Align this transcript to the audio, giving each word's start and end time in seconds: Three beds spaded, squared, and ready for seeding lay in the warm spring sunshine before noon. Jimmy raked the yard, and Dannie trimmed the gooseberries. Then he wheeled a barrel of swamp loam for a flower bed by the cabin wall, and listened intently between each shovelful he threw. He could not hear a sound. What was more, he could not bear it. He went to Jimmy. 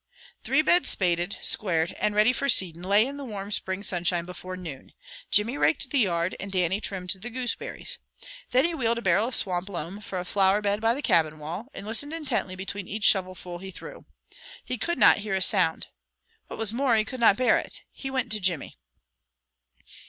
Three 0.43 0.63
beds 0.63 0.89
spaded, 0.89 1.37
squared, 1.43 1.91
and 1.99 2.15
ready 2.15 2.33
for 2.33 2.49
seeding 2.49 2.81
lay 2.81 3.05
in 3.05 3.17
the 3.17 3.23
warm 3.23 3.51
spring 3.51 3.83
sunshine 3.83 4.25
before 4.25 4.57
noon. 4.57 4.93
Jimmy 5.29 5.59
raked 5.59 5.91
the 5.91 5.99
yard, 5.99 6.35
and 6.39 6.51
Dannie 6.51 6.81
trimmed 6.81 7.11
the 7.11 7.29
gooseberries. 7.29 7.99
Then 8.49 8.65
he 8.65 8.73
wheeled 8.73 8.97
a 8.97 9.03
barrel 9.03 9.27
of 9.27 9.35
swamp 9.35 9.69
loam 9.69 9.99
for 10.01 10.17
a 10.17 10.25
flower 10.25 10.59
bed 10.59 10.81
by 10.81 10.95
the 10.95 11.03
cabin 11.03 11.37
wall, 11.37 11.67
and 11.71 11.85
listened 11.85 12.13
intently 12.13 12.55
between 12.55 12.87
each 12.87 13.03
shovelful 13.03 13.59
he 13.59 13.69
threw. 13.69 13.99
He 14.65 14.79
could 14.79 14.97
not 14.97 15.19
hear 15.19 15.35
a 15.35 15.39
sound. 15.41 15.89
What 16.47 16.57
was 16.57 16.73
more, 16.73 16.95
he 16.95 17.05
could 17.05 17.19
not 17.19 17.37
bear 17.37 17.59
it. 17.59 17.83
He 17.91 18.09
went 18.09 18.31
to 18.31 18.39
Jimmy. 18.39 18.79